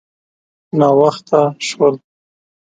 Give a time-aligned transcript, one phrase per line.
[0.77, 1.95] _ناوخته شول.